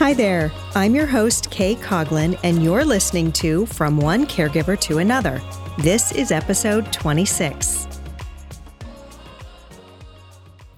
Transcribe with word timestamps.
Hi 0.00 0.14
there. 0.14 0.50
I'm 0.74 0.94
your 0.94 1.04
host, 1.04 1.50
Kay 1.50 1.74
Coughlin, 1.74 2.40
and 2.42 2.64
you're 2.64 2.86
listening 2.86 3.32
to 3.32 3.66
From 3.66 3.98
One 3.98 4.24
Caregiver 4.24 4.80
to 4.80 4.96
Another. 4.96 5.42
This 5.76 6.10
is 6.12 6.32
episode 6.32 6.90
26. 6.90 7.86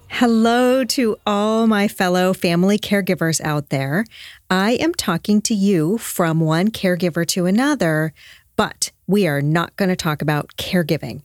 Hello 0.09 0.83
to 0.83 1.15
all 1.25 1.67
my 1.67 1.87
fellow 1.87 2.33
family 2.33 2.77
caregivers 2.77 3.39
out 3.39 3.69
there. 3.69 4.03
I 4.49 4.71
am 4.71 4.93
talking 4.93 5.41
to 5.43 5.53
you 5.53 5.97
from 5.99 6.41
one 6.41 6.69
caregiver 6.69 7.25
to 7.27 7.45
another, 7.45 8.13
but 8.57 8.91
we 9.07 9.25
are 9.25 9.41
not 9.41 9.73
going 9.77 9.87
to 9.87 9.95
talk 9.95 10.21
about 10.21 10.57
caregiving. 10.57 11.21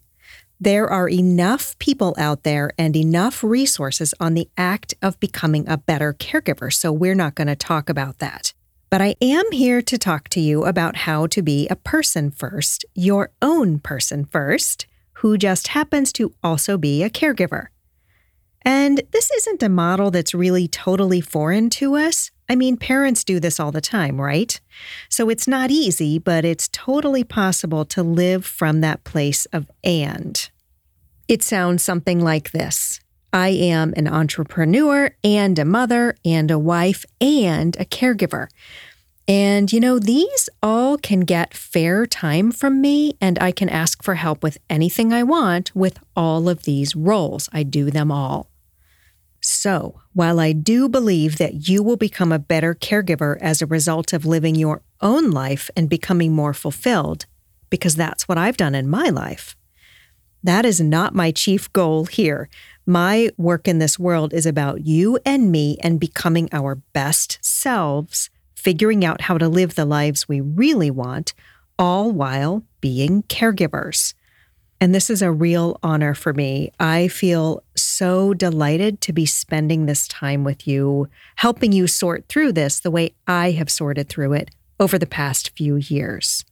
There 0.61 0.89
are 0.89 1.09
enough 1.09 1.79
people 1.79 2.17
out 2.19 2.43
there 2.43 2.73
and 2.77 2.97
enough 2.97 3.45
resources 3.45 4.13
on 4.19 4.35
the 4.35 4.49
act 4.57 4.93
of 5.01 5.21
becoming 5.21 5.69
a 5.69 5.77
better 5.79 6.13
caregiver, 6.13 6.73
so 6.73 6.91
we're 6.91 7.15
not 7.15 7.37
going 7.37 7.47
to 7.47 7.55
talk 7.55 7.89
about 7.89 8.19
that. 8.19 8.53
But 8.91 9.01
I 9.01 9.15
am 9.21 9.53
here 9.53 9.81
to 9.83 9.97
talk 9.97 10.29
to 10.31 10.41
you 10.41 10.65
about 10.65 10.97
how 10.97 11.29
to 11.29 11.43
be 11.43 11.69
a 11.69 11.77
person 11.77 12.33
first, 12.33 12.85
your 12.97 13.31
own 13.41 13.79
person 13.79 14.25
first, 14.25 14.89
who 15.15 15.39
just 15.39 15.69
happens 15.69 16.13
to 16.15 16.35
also 16.43 16.77
be 16.77 17.05
a 17.05 17.11
caregiver. 17.11 17.67
And 18.63 19.03
this 19.13 19.31
isn't 19.31 19.63
a 19.63 19.69
model 19.69 20.11
that's 20.11 20.35
really 20.35 20.67
totally 20.67 21.21
foreign 21.21 21.71
to 21.71 21.95
us. 21.95 22.33
I 22.49 22.57
mean, 22.57 22.77
parents 22.77 23.25
do 23.25 23.39
this 23.39 23.61
all 23.61 23.73
the 23.73 23.81
time, 23.81 24.21
right? 24.21 24.59
So 25.09 25.29
it's 25.29 25.47
not 25.47 25.71
easy, 25.71 26.19
but 26.19 26.45
it's 26.45 26.69
totally 26.69 27.25
possible 27.25 27.85
to 27.87 28.03
live 28.03 28.47
from 28.47 28.81
that 28.81 29.05
place 29.05 29.45
of 29.47 29.71
and. 29.85 30.49
It 31.29 31.43
sounds 31.43 31.83
something 31.83 32.21
like 32.21 32.53
this 32.53 33.01
I 33.33 33.49
am 33.49 33.93
an 33.97 34.09
entrepreneur 34.09 35.11
and 35.23 35.59
a 35.59 35.65
mother 35.65 36.17
and 36.25 36.51
a 36.51 36.59
wife 36.59 37.05
and 37.21 37.77
a 37.77 37.85
caregiver. 37.85 38.49
And 39.27 39.71
you 39.71 39.79
know, 39.79 39.99
these 39.99 40.49
all 40.63 40.97
can 40.97 41.21
get 41.21 41.53
fair 41.53 42.07
time 42.07 42.51
from 42.51 42.81
me, 42.81 43.13
and 43.21 43.39
I 43.39 43.53
can 43.53 43.69
ask 43.69 44.03
for 44.03 44.15
help 44.15 44.43
with 44.43 44.57
anything 44.71 45.13
I 45.13 45.23
want 45.23 45.71
with 45.77 45.99
all 46.17 46.49
of 46.49 46.63
these 46.63 46.97
roles. 46.97 47.51
I 47.53 47.63
do 47.63 47.91
them 47.91 48.11
all. 48.11 48.48
So, 49.41 50.01
while 50.15 50.41
I 50.41 50.53
do 50.53 50.89
believe 50.89 51.39
that 51.39 51.69
you 51.69 51.83
will 51.83 51.97
become 51.97 52.33
a 52.33 52.39
better 52.39 52.75
caregiver 52.75 53.39
as 53.41 53.63
a 53.63 53.67
result 53.67 54.13
of 54.13 54.27
living 54.27 54.55
your 54.55 54.83
own 55.01 55.31
life 55.31 55.71
and 55.77 55.89
becoming 55.89 56.33
more 56.33 56.55
fulfilled, 56.55 57.27
because 57.71 57.95
that's 57.95 58.27
what 58.27 58.39
I've 58.39 58.57
done 58.57 58.75
in 58.75 58.89
my 58.89 59.09
life, 59.09 59.57
that 60.43 60.65
is 60.65 60.81
not 60.81 61.15
my 61.15 61.31
chief 61.31 61.73
goal 61.73 62.07
here. 62.07 62.49
My 62.87 63.31
work 63.37 63.69
in 63.69 63.79
this 63.79 63.99
world 63.99 64.33
is 64.33 64.47
about 64.47 64.87
you 64.87 65.19
and 65.25 65.53
me 65.53 65.77
and 65.83 66.01
becoming 66.01 66.49
our 66.53 66.77
best 66.77 67.39
selves, 67.43 68.31
figuring 68.55 69.05
out 69.05 69.23
how 69.23 69.39
to 69.39 69.49
live 69.49 69.75
the 69.75 69.85
lives 69.85 70.29
we 70.29 70.41
really 70.41 70.91
want, 70.91 71.35
all 71.79 72.11
while 72.11 72.65
being 72.81 73.23
caregivers. 73.25 74.15
And 74.81 74.95
this 74.95 75.11
is 75.11 75.23
a 75.23 75.33
real 75.33 75.79
honor 75.83 76.15
for 76.15 76.33
me. 76.33 76.71
I 76.79 77.09
feel 77.09 77.65
so 77.75 78.33
delighted 78.33 79.01
to 79.03 79.13
be 79.13 79.27
spending 79.27 79.87
this 79.87 80.07
time 80.07 80.45
with 80.45 80.69
you, 80.69 81.09
helping 81.37 81.73
you 81.73 81.89
sort 81.89 82.29
through 82.29 82.53
this 82.53 82.79
the 82.79 82.91
way 82.91 83.15
I 83.27 83.51
have 83.53 83.71
sorted 83.71 84.09
through 84.09 84.35
it 84.35 84.51
over 84.79 84.97
the 84.97 85.07
past 85.07 85.51
few 85.57 85.77
years. 85.77 86.45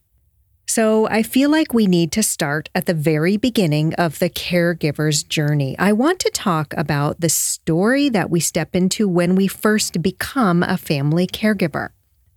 So, 0.69 1.07
I 1.07 1.23
feel 1.23 1.49
like 1.49 1.73
we 1.73 1.87
need 1.87 2.11
to 2.11 2.21
start 2.21 2.67
at 2.75 2.87
the 2.87 2.93
very 2.93 3.37
beginning 3.37 3.93
of 3.93 4.19
the 4.19 4.29
caregiver's 4.29 5.23
journey. 5.23 5.79
I 5.79 5.93
want 5.93 6.19
to 6.19 6.29
talk 6.29 6.73
about 6.75 7.21
the 7.21 7.29
story 7.29 8.09
that 8.09 8.29
we 8.29 8.41
step 8.41 8.75
into 8.75 9.07
when 9.07 9.35
we 9.35 9.47
first 9.47 10.01
become 10.01 10.63
a 10.63 10.75
family 10.75 11.25
caregiver. 11.25 11.91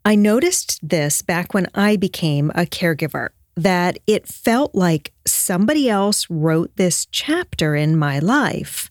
I 0.04 0.14
noticed 0.14 0.78
this 0.80 1.22
back 1.22 1.52
when 1.52 1.66
I 1.74 1.96
became 1.96 2.50
a 2.50 2.66
caregiver 2.66 3.30
that 3.56 3.98
it 4.06 4.26
felt 4.26 4.74
like 4.74 5.12
somebody 5.26 5.88
else 5.88 6.28
wrote 6.30 6.76
this 6.76 7.06
chapter 7.06 7.74
in 7.74 7.96
my 7.96 8.18
life. 8.18 8.90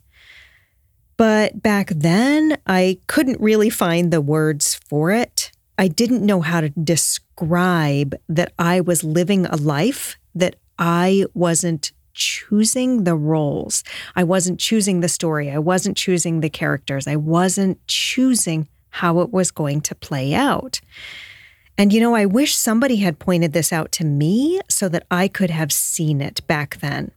But 1.17 1.61
back 1.61 1.89
then, 1.89 2.57
I 2.65 2.99
couldn't 3.07 3.41
really 3.41 3.69
find 3.69 4.11
the 4.11 4.21
words 4.21 4.75
for 4.75 5.11
it. 5.11 5.51
I 5.77 5.87
didn't 5.87 6.25
know 6.25 6.41
how 6.41 6.61
to 6.61 6.69
describe 6.69 8.15
that 8.27 8.53
I 8.57 8.81
was 8.81 9.03
living 9.03 9.45
a 9.45 9.55
life 9.55 10.17
that 10.35 10.55
I 10.77 11.25
wasn't 11.33 11.91
choosing 12.13 13.05
the 13.05 13.15
roles. 13.15 13.83
I 14.15 14.23
wasn't 14.23 14.59
choosing 14.59 14.99
the 14.99 15.09
story. 15.09 15.49
I 15.49 15.59
wasn't 15.59 15.97
choosing 15.97 16.41
the 16.41 16.49
characters. 16.49 17.07
I 17.07 17.15
wasn't 17.15 17.85
choosing 17.87 18.67
how 18.89 19.19
it 19.19 19.31
was 19.31 19.51
going 19.51 19.81
to 19.81 19.95
play 19.95 20.33
out. 20.33 20.81
And 21.79 21.93
you 21.93 22.01
know, 22.01 22.13
I 22.13 22.25
wish 22.25 22.57
somebody 22.57 22.97
had 22.97 23.19
pointed 23.19 23.53
this 23.53 23.71
out 23.71 23.93
to 23.93 24.03
me 24.03 24.59
so 24.67 24.89
that 24.89 25.05
I 25.09 25.29
could 25.29 25.49
have 25.49 25.71
seen 25.71 26.19
it 26.19 26.45
back 26.45 26.81
then. 26.81 27.11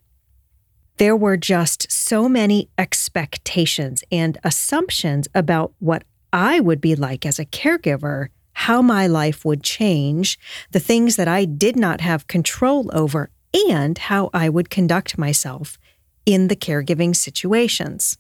There 0.99 1.17
were 1.17 1.37
just 1.37 1.91
so 1.91 2.29
many 2.29 2.69
expectations 2.79 4.05
and 4.13 4.39
assumptions 4.45 5.27
about 5.35 5.73
what 5.81 6.05
I 6.33 6.61
would 6.61 6.81
be 6.81 6.95
like 6.95 7.27
as 7.27 7.41
a 7.41 7.45
caregiver, 7.45 8.29
how 8.53 8.83
my 8.83 9.09
life 9.09 9.45
would 9.45 9.65
change, 9.65 10.39
the 10.71 10.79
things 10.79 11.17
that 11.17 11.27
I 11.27 11.45
did 11.45 11.75
not 11.75 12.01
have 12.01 12.29
control 12.29 12.89
over, 12.93 13.31
and 13.69 13.99
how 13.99 14.31
I 14.33 14.49
would 14.49 14.71
conduct 14.71 15.19
myself 15.19 15.77
in 16.25 16.47
the 16.47 16.55
caregiving 16.55 17.17
situations. 17.17 18.17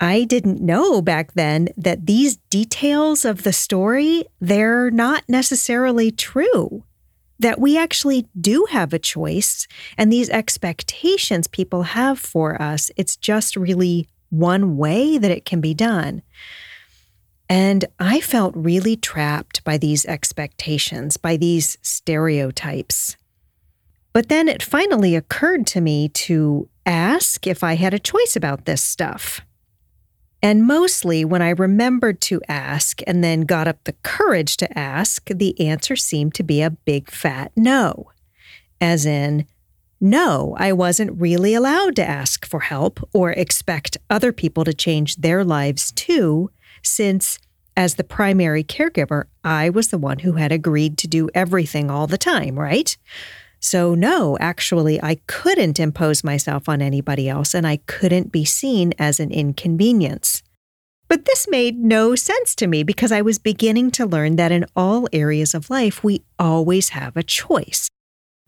I 0.00 0.24
didn't 0.24 0.60
know 0.60 1.00
back 1.00 1.32
then 1.32 1.68
that 1.76 2.06
these 2.06 2.36
details 2.50 3.24
of 3.24 3.42
the 3.42 3.52
story, 3.52 4.24
they're 4.40 4.90
not 4.90 5.24
necessarily 5.28 6.10
true. 6.10 6.84
That 7.38 7.60
we 7.60 7.78
actually 7.78 8.26
do 8.38 8.66
have 8.70 8.92
a 8.92 8.98
choice, 8.98 9.66
and 9.98 10.12
these 10.12 10.30
expectations 10.30 11.46
people 11.46 11.82
have 11.82 12.18
for 12.18 12.60
us, 12.60 12.90
it's 12.96 13.16
just 13.16 13.56
really 13.56 14.08
one 14.30 14.76
way 14.76 15.18
that 15.18 15.30
it 15.30 15.44
can 15.44 15.60
be 15.60 15.74
done. 15.74 16.22
And 17.48 17.84
I 17.98 18.20
felt 18.20 18.56
really 18.56 18.96
trapped 18.96 19.62
by 19.64 19.78
these 19.78 20.04
expectations, 20.06 21.16
by 21.16 21.36
these 21.36 21.78
stereotypes. 21.82 23.16
But 24.12 24.28
then 24.28 24.48
it 24.48 24.62
finally 24.62 25.14
occurred 25.14 25.66
to 25.68 25.80
me 25.80 26.08
to 26.08 26.68
ask 26.84 27.46
if 27.46 27.62
I 27.62 27.74
had 27.74 27.94
a 27.94 27.98
choice 27.98 28.34
about 28.34 28.64
this 28.64 28.82
stuff. 28.82 29.42
And 30.46 30.64
mostly 30.64 31.24
when 31.24 31.42
I 31.42 31.48
remembered 31.48 32.20
to 32.20 32.40
ask 32.46 33.00
and 33.04 33.24
then 33.24 33.40
got 33.40 33.66
up 33.66 33.82
the 33.82 33.96
courage 34.04 34.56
to 34.58 34.78
ask, 34.78 35.28
the 35.28 35.60
answer 35.60 35.96
seemed 35.96 36.34
to 36.34 36.44
be 36.44 36.62
a 36.62 36.70
big 36.70 37.10
fat 37.10 37.50
no. 37.56 38.12
As 38.80 39.04
in, 39.04 39.46
no, 40.00 40.54
I 40.56 40.72
wasn't 40.72 41.20
really 41.20 41.54
allowed 41.54 41.96
to 41.96 42.08
ask 42.08 42.46
for 42.46 42.60
help 42.60 43.00
or 43.12 43.32
expect 43.32 43.96
other 44.08 44.32
people 44.32 44.62
to 44.62 44.72
change 44.72 45.16
their 45.16 45.42
lives 45.42 45.90
too, 45.90 46.52
since 46.80 47.40
as 47.76 47.96
the 47.96 48.04
primary 48.04 48.62
caregiver, 48.62 49.24
I 49.42 49.68
was 49.68 49.88
the 49.88 49.98
one 49.98 50.20
who 50.20 50.34
had 50.34 50.52
agreed 50.52 50.96
to 50.98 51.08
do 51.08 51.28
everything 51.34 51.90
all 51.90 52.06
the 52.06 52.18
time, 52.18 52.56
right? 52.56 52.96
So, 53.66 53.96
no, 53.96 54.38
actually, 54.38 55.02
I 55.02 55.16
couldn't 55.26 55.80
impose 55.80 56.22
myself 56.22 56.68
on 56.68 56.80
anybody 56.80 57.28
else 57.28 57.52
and 57.52 57.66
I 57.66 57.78
couldn't 57.88 58.30
be 58.30 58.44
seen 58.44 58.94
as 58.96 59.18
an 59.18 59.32
inconvenience. 59.32 60.44
But 61.08 61.24
this 61.24 61.48
made 61.48 61.76
no 61.76 62.14
sense 62.14 62.54
to 62.54 62.68
me 62.68 62.84
because 62.84 63.10
I 63.10 63.22
was 63.22 63.40
beginning 63.40 63.90
to 63.98 64.06
learn 64.06 64.36
that 64.36 64.52
in 64.52 64.66
all 64.76 65.08
areas 65.12 65.52
of 65.52 65.68
life, 65.68 66.04
we 66.04 66.22
always 66.38 66.90
have 66.90 67.16
a 67.16 67.24
choice. 67.24 67.88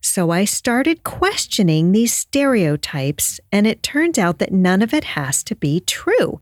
So 0.01 0.31
I 0.31 0.45
started 0.45 1.03
questioning 1.03 1.91
these 1.91 2.15
stereotypes, 2.15 3.41
and 3.51 3.67
it 3.67 3.83
turns 3.83 4.19
out 4.19 4.39
that 4.39 4.53
none 4.53 4.83
of 4.83 4.95
it 4.95 5.03
has 5.03 5.43
to 5.43 5.57
be 5.57 5.81
true. 5.81 6.39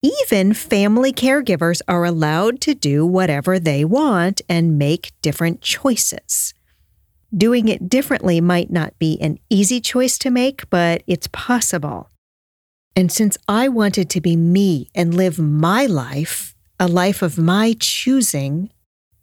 Even 0.00 0.54
family 0.54 1.12
caregivers 1.12 1.82
are 1.88 2.04
allowed 2.04 2.60
to 2.60 2.74
do 2.76 3.04
whatever 3.04 3.58
they 3.58 3.84
want 3.84 4.42
and 4.48 4.78
make 4.78 5.10
different 5.22 5.60
choices. 5.60 6.54
Doing 7.34 7.68
it 7.68 7.88
differently 7.88 8.40
might 8.40 8.70
not 8.70 8.98
be 8.98 9.18
an 9.20 9.38
easy 9.48 9.80
choice 9.80 10.18
to 10.18 10.30
make, 10.30 10.68
but 10.68 11.02
it's 11.06 11.28
possible. 11.28 12.10
And 12.94 13.10
since 13.10 13.38
I 13.48 13.68
wanted 13.68 14.10
to 14.10 14.20
be 14.20 14.36
me 14.36 14.90
and 14.94 15.14
live 15.14 15.38
my 15.38 15.86
life, 15.86 16.54
a 16.78 16.86
life 16.86 17.22
of 17.22 17.38
my 17.38 17.74
choosing, 17.80 18.70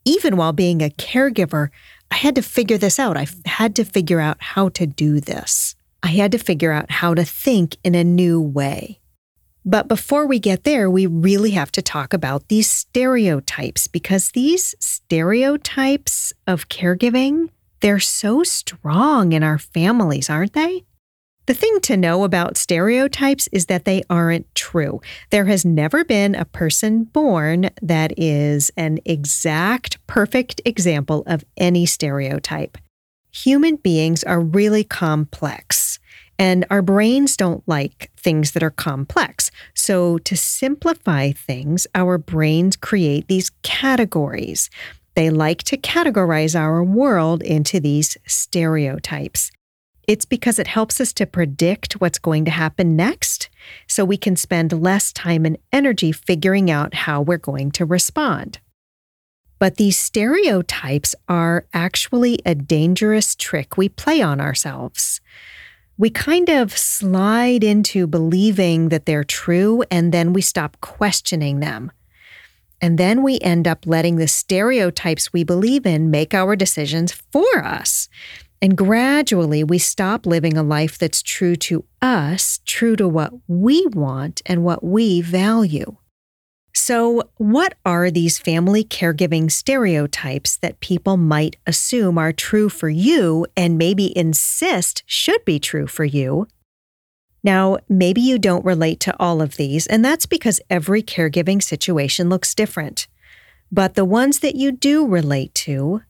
even 0.06 0.38
while 0.38 0.54
being 0.54 0.82
a 0.82 0.90
caregiver, 0.90 1.70
I 2.10 2.16
had 2.16 2.34
to 2.36 2.42
figure 2.42 2.80
this 2.80 2.98
out. 2.98 3.16
I 3.16 3.28
had 3.46 3.76
to 3.76 3.86
figure 3.86 4.20
out 4.20 4.38
how 4.40 4.70
to 4.70 4.88
do 4.88 5.20
this. 5.20 5.76
I 6.02 6.08
had 6.08 6.32
to 6.32 6.40
figure 6.40 6.72
out 6.72 6.90
how 6.90 7.14
to 7.14 7.24
think 7.24 7.78
in 7.84 7.94
a 7.94 8.04
new 8.04 8.42
way. 8.42 9.00
But 9.66 9.88
before 9.88 10.26
we 10.26 10.40
get 10.40 10.64
there, 10.64 10.90
we 10.90 11.06
really 11.06 11.52
have 11.52 11.72
to 11.74 11.82
talk 11.84 12.14
about 12.14 12.48
these 12.48 12.68
stereotypes 12.68 13.88
because 13.88 14.32
these 14.32 14.74
stereotypes 14.80 16.34
of 16.48 16.70
caregiving 16.70 17.50
they're 17.82 18.00
so 18.00 18.44
strong 18.44 19.34
in 19.34 19.44
our 19.44 19.58
families, 19.58 20.30
aren't 20.30 20.54
they? 20.54 20.84
The 21.50 21.56
thing 21.56 21.80
to 21.82 21.98
know 21.98 22.26
about 22.26 22.58
stereotypes 22.58 23.50
is 23.52 23.66
that 23.66 23.86
they 23.86 24.04
aren't 24.08 24.54
true. 24.54 25.02
There 25.32 25.46
has 25.46 25.66
never 25.66 26.06
been 26.06 26.36
a 26.36 26.46
person 26.46 27.06
born 27.06 27.72
that 27.82 28.14
is 28.20 28.70
an 28.78 29.00
exact, 29.04 29.98
perfect 30.06 30.62
example 30.64 31.24
of 31.26 31.44
any 31.58 31.88
stereotype. 31.88 32.78
Human 33.32 33.78
beings 33.78 34.24
are 34.24 34.40
really 34.40 34.84
complex, 34.84 35.98
and 36.38 36.68
our 36.70 36.84
brains 36.84 37.36
don't 37.36 37.68
like 37.68 38.12
things 38.16 38.52
that 38.52 38.62
are 38.62 38.70
complex. 38.70 39.50
So, 39.74 40.20
to 40.20 40.38
simplify 40.38 41.32
things, 41.32 41.88
our 41.96 42.20
brains 42.20 42.76
create 42.76 43.28
these 43.28 43.50
categories. 43.64 44.70
They 45.20 45.30
like 45.30 45.64
to 45.64 45.76
categorize 45.76 46.58
our 46.58 46.82
world 46.82 47.44
into 47.44 47.82
these 47.82 48.16
stereotypes. 48.26 49.52
It's 50.08 50.24
because 50.24 50.60
it 50.60 50.68
helps 50.68 51.02
us 51.02 51.12
to 51.12 51.26
predict 51.26 52.00
what's 52.00 52.20
going 52.20 52.46
to 52.46 52.52
happen 52.52 52.96
next 52.96 53.50
so 53.86 54.06
we 54.06 54.16
can 54.16 54.38
spend 54.38 54.72
less 54.72 55.12
time 55.12 55.46
and 55.46 55.58
energy 55.74 56.14
figuring 56.14 56.72
out 56.72 56.94
how 56.94 57.22
we're 57.22 57.38
going 57.38 57.72
to 57.72 57.84
respond. 57.84 58.60
But 59.60 59.76
these 59.76 60.00
stereotypes 60.00 61.16
are 61.28 61.66
actually 61.74 62.40
a 62.46 62.56
dangerous 62.56 63.36
trick 63.36 63.76
we 63.76 63.90
play 63.90 64.22
on 64.22 64.40
ourselves. 64.40 65.20
We 65.98 66.10
kind 66.12 66.48
of 66.48 66.78
slide 66.78 67.62
into 67.62 68.08
believing 68.08 68.88
that 68.88 69.06
they're 69.06 69.26
true 69.26 69.84
and 69.92 70.14
then 70.14 70.32
we 70.32 70.42
stop 70.42 70.80
questioning 70.80 71.60
them. 71.60 71.92
And 72.82 72.98
then 72.98 73.24
we 73.24 73.40
end 73.40 73.68
up 73.68 73.86
letting 73.86 74.16
the 74.16 74.28
stereotypes 74.28 75.34
we 75.34 75.44
believe 75.44 75.86
in 75.86 76.10
make 76.10 76.34
our 76.34 76.56
decisions 76.56 77.12
for 77.12 77.64
us. 77.64 78.08
And 78.62 78.78
gradually, 78.78 79.64
we 79.64 79.78
stop 79.78 80.26
living 80.26 80.58
a 80.58 80.64
life 80.64 80.98
that's 80.98 81.22
true 81.22 81.56
to 81.58 81.86
us, 82.02 82.60
true 82.66 82.96
to 82.98 83.08
what 83.08 83.34
we 83.48 83.86
want 83.88 84.42
and 84.46 84.64
what 84.64 84.84
we 84.84 85.22
value. 85.22 85.96
So, 86.74 87.24
what 87.38 87.76
are 87.86 88.12
these 88.12 88.38
family 88.38 88.84
caregiving 88.84 89.52
stereotypes 89.52 90.58
that 90.58 90.80
people 90.80 91.18
might 91.18 91.58
assume 91.66 92.18
are 92.18 92.34
true 92.34 92.70
for 92.70 92.90
you 92.90 93.46
and 93.58 93.78
maybe 93.78 94.16
insist 94.18 95.04
should 95.06 95.44
be 95.46 95.60
true 95.60 95.88
for 95.88 96.06
you? 96.06 96.48
Now, 97.44 97.78
maybe 97.88 98.22
you 98.22 98.38
don't 98.38 98.66
relate 98.66 99.00
to 99.02 99.16
all 99.20 99.42
of 99.42 99.56
these, 99.56 99.88
and 99.88 100.04
that's 100.04 100.26
because 100.26 100.60
every 100.70 101.02
caregiving 101.02 101.64
situation 101.64 102.30
looks 102.30 102.54
different. 102.54 103.08
But 103.72 103.96
the 103.96 104.06
ones 104.06 104.40
that 104.40 104.56
you 104.56 104.72
do 104.72 105.08
relate 105.08 105.54
to, 105.56 106.02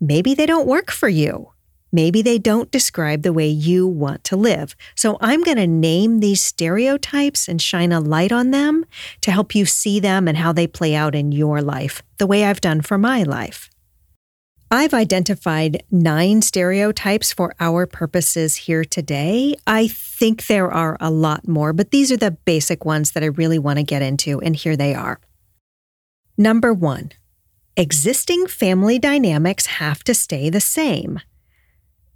maybe 0.00 0.34
they 0.34 0.46
don't 0.46 0.66
work 0.66 0.90
for 0.90 1.08
you. 1.08 1.52
Maybe 1.92 2.22
they 2.22 2.38
don't 2.38 2.70
describe 2.70 3.22
the 3.22 3.32
way 3.32 3.48
you 3.48 3.86
want 3.86 4.22
to 4.24 4.36
live. 4.36 4.76
So 4.94 5.18
I'm 5.20 5.42
going 5.42 5.56
to 5.56 5.66
name 5.66 6.20
these 6.20 6.40
stereotypes 6.40 7.48
and 7.48 7.60
shine 7.60 7.90
a 7.90 7.98
light 8.00 8.30
on 8.30 8.52
them 8.52 8.84
to 9.22 9.32
help 9.32 9.54
you 9.54 9.66
see 9.66 9.98
them 9.98 10.28
and 10.28 10.38
how 10.38 10.52
they 10.52 10.68
play 10.68 10.94
out 10.94 11.16
in 11.16 11.32
your 11.32 11.60
life, 11.60 12.02
the 12.18 12.28
way 12.28 12.44
I've 12.44 12.60
done 12.60 12.80
for 12.80 12.96
my 12.96 13.24
life. 13.24 13.69
I've 14.72 14.94
identified 14.94 15.82
nine 15.90 16.42
stereotypes 16.42 17.32
for 17.32 17.52
our 17.58 17.86
purposes 17.86 18.54
here 18.54 18.84
today. 18.84 19.56
I 19.66 19.88
think 19.88 20.46
there 20.46 20.70
are 20.70 20.96
a 21.00 21.10
lot 21.10 21.48
more, 21.48 21.72
but 21.72 21.90
these 21.90 22.12
are 22.12 22.16
the 22.16 22.30
basic 22.30 22.84
ones 22.84 23.10
that 23.10 23.24
I 23.24 23.26
really 23.26 23.58
want 23.58 23.80
to 23.80 23.82
get 23.82 24.00
into, 24.00 24.40
and 24.40 24.54
here 24.54 24.76
they 24.76 24.94
are. 24.94 25.18
Number 26.38 26.72
one, 26.72 27.10
existing 27.76 28.46
family 28.46 29.00
dynamics 29.00 29.66
have 29.66 30.04
to 30.04 30.14
stay 30.14 30.50
the 30.50 30.60
same. 30.60 31.18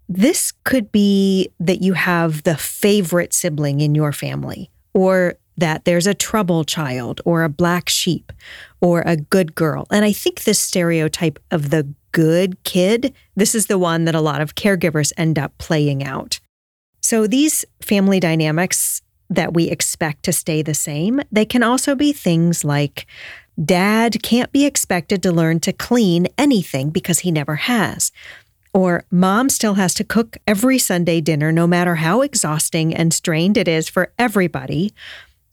This 0.08 0.52
could 0.62 0.92
be 0.92 1.48
that 1.58 1.82
you 1.82 1.94
have 1.94 2.44
the 2.44 2.56
favorite 2.56 3.32
sibling 3.32 3.80
in 3.80 3.96
your 3.96 4.12
family, 4.12 4.70
or 4.92 5.34
that 5.56 5.84
there's 5.84 6.06
a 6.06 6.14
trouble 6.14 6.62
child, 6.62 7.20
or 7.24 7.42
a 7.42 7.48
black 7.48 7.88
sheep, 7.88 8.32
or 8.80 9.02
a 9.04 9.16
good 9.16 9.56
girl. 9.56 9.88
And 9.90 10.04
I 10.04 10.12
think 10.12 10.44
this 10.44 10.60
stereotype 10.60 11.40
of 11.50 11.70
the 11.70 11.92
good 12.14 12.62
kid, 12.62 13.12
this 13.34 13.55
is 13.55 13.66
the 13.66 13.76
one 13.76 14.05
that 14.05 14.14
a 14.14 14.20
lot 14.20 14.40
of 14.40 14.55
caregivers 14.55 15.12
end 15.19 15.38
up 15.38 15.58
playing 15.58 16.05
out. 16.05 16.40
So 17.02 17.26
these 17.26 17.64
family 17.82 18.20
dynamics 18.20 19.02
that 19.28 19.52
we 19.52 19.69
expect 19.69 20.22
to 20.22 20.32
stay 20.32 20.62
the 20.62 20.75
same, 20.75 21.20
they 21.32 21.44
can 21.44 21.62
also 21.62 21.94
be 21.94 22.12
things 22.12 22.64
like 22.64 23.06
dad 23.62 24.22
can't 24.22 24.52
be 24.52 24.64
expected 24.64 25.22
to 25.25 25.32
learn 25.32 25.58
to 25.61 25.72
clean 25.72 26.28
anything 26.38 26.90
because 26.90 27.20
he 27.20 27.32
never 27.32 27.56
has. 27.56 28.12
Or 28.72 29.05
mom 29.11 29.49
still 29.49 29.75
has 29.75 29.93
to 29.94 30.05
cook 30.05 30.37
every 30.46 30.78
Sunday 30.78 31.20
dinner, 31.20 31.50
no 31.50 31.66
matter 31.66 31.96
how 31.96 32.22
exhausting 32.22 32.94
and 32.94 33.12
strained 33.12 33.56
it 33.56 33.69
is 33.69 33.88
for 33.88 34.12
everybody. 34.19 34.94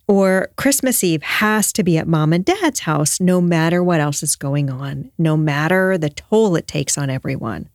Or 0.08 0.50
Christmas 0.58 1.04
Eve 1.04 1.24
has 1.24 1.72
to 1.74 1.84
be 1.84 1.98
at 1.98 2.08
mom 2.08 2.34
and 2.34 2.44
dad's 2.44 2.82
house, 2.82 3.20
no 3.20 3.40
matter 3.40 3.84
what 3.84 4.02
else 4.02 4.24
is 4.24 4.36
going 4.36 4.70
on, 4.70 5.12
no 5.18 5.38
matter 5.38 5.98
the 5.98 6.10
toll 6.10 6.56
it 6.56 6.68
takes 6.68 6.98
on 6.98 7.10
everyone. 7.10 7.70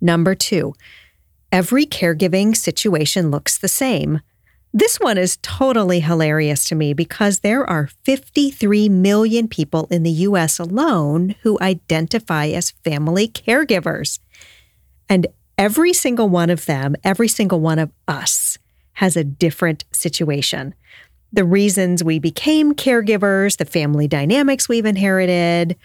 Number 0.00 0.34
two, 0.34 0.74
every 1.52 1.86
caregiving 1.86 2.56
situation 2.56 3.30
looks 3.30 3.56
the 3.56 3.68
same. 3.68 4.20
This 4.76 4.98
one 4.98 5.18
is 5.18 5.38
totally 5.40 6.00
hilarious 6.00 6.64
to 6.64 6.74
me 6.74 6.94
because 6.94 7.38
there 7.38 7.64
are 7.64 7.88
53 8.02 8.88
million 8.88 9.46
people 9.46 9.86
in 9.88 10.02
the 10.02 10.10
US 10.10 10.58
alone 10.58 11.36
who 11.42 11.56
identify 11.60 12.48
as 12.48 12.72
family 12.72 13.28
caregivers. 13.28 14.18
And 15.08 15.28
every 15.56 15.92
single 15.92 16.28
one 16.28 16.50
of 16.50 16.66
them, 16.66 16.96
every 17.04 17.28
single 17.28 17.60
one 17.60 17.78
of 17.78 17.92
us 18.08 18.58
has 18.94 19.16
a 19.16 19.22
different 19.22 19.84
situation. 19.92 20.74
The 21.34 21.44
reasons 21.44 22.04
we 22.04 22.20
became 22.20 22.76
caregivers, 22.76 23.56
the 23.56 23.64
family 23.64 24.06
dynamics 24.06 24.68
we've 24.68 24.86
inherited, 24.86 25.76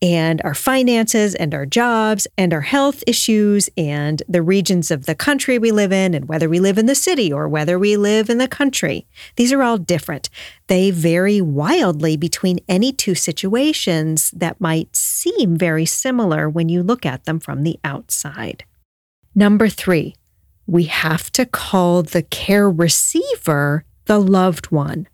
and 0.00 0.40
our 0.44 0.54
finances 0.54 1.34
and 1.34 1.52
our 1.52 1.66
jobs 1.66 2.28
and 2.38 2.54
our 2.54 2.60
health 2.60 3.02
issues 3.04 3.68
and 3.76 4.22
the 4.28 4.42
regions 4.42 4.92
of 4.92 5.06
the 5.06 5.16
country 5.16 5.58
we 5.58 5.72
live 5.72 5.90
in 5.90 6.14
and 6.14 6.28
whether 6.28 6.48
we 6.48 6.60
live 6.60 6.78
in 6.78 6.86
the 6.86 6.94
city 6.94 7.32
or 7.32 7.48
whether 7.48 7.80
we 7.80 7.96
live 7.96 8.30
in 8.30 8.38
the 8.38 8.46
country. 8.46 9.04
These 9.34 9.52
are 9.52 9.64
all 9.64 9.76
different. 9.76 10.30
They 10.68 10.92
vary 10.92 11.40
wildly 11.40 12.16
between 12.16 12.60
any 12.68 12.92
two 12.92 13.16
situations 13.16 14.30
that 14.30 14.60
might 14.60 14.94
seem 14.94 15.56
very 15.56 15.84
similar 15.84 16.48
when 16.48 16.68
you 16.68 16.84
look 16.84 17.04
at 17.04 17.24
them 17.24 17.40
from 17.40 17.64
the 17.64 17.80
outside. 17.82 18.64
Number 19.34 19.68
three, 19.68 20.14
we 20.64 20.84
have 20.84 21.32
to 21.32 21.44
call 21.44 22.04
the 22.04 22.22
care 22.22 22.70
receiver 22.70 23.84
the 24.06 24.18
loved 24.18 24.66
one. 24.70 25.08